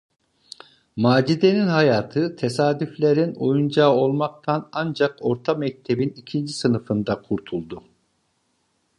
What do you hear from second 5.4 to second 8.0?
mektebin ikinci sınıfında kurtuldu.